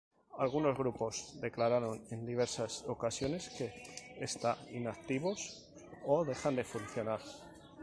[0.43, 3.67] Algunos grupos, declararon en diversas ocasiones que
[4.19, 5.67] está inactivos
[6.07, 7.19] o dejan de funcionar.